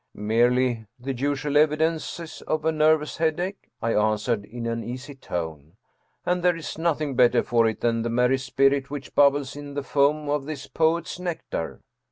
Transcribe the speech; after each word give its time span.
"Merely 0.31 0.87
the 0.97 1.13
usual 1.13 1.53
evi 1.53 1.77
dences 1.77 2.41
of 2.47 2.65
a 2.65 2.71
nervous 2.71 3.17
headache," 3.17 3.69
I 3.83 3.93
answered 3.93 4.45
in 4.45 4.65
an 4.65 4.83
easy 4.83 5.13
tone," 5.13 5.73
and 6.25 6.41
there 6.41 6.55
is 6.55 6.75
nothing 6.75 7.13
better 7.15 7.43
for 7.43 7.67
it 7.67 7.81
than 7.81 8.01
the 8.01 8.09
merry 8.09 8.39
spirit 8.39 8.89
which 8.89 9.13
bubbles 9.13 9.55
in 9.55 9.75
the 9.75 9.83
foam 9.83 10.27
of 10.27 10.45
this 10.45 10.65
poet's 10.65 11.19
nectar." 11.19 11.81